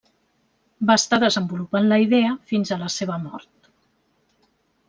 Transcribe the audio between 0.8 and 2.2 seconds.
Va estar desenvolupant la